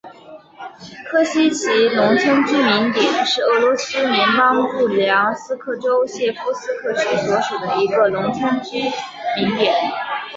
[1.05, 9.71] 科西齐农村居民点是俄罗斯联邦布良斯克州谢夫斯克区所属的一个农村居民点。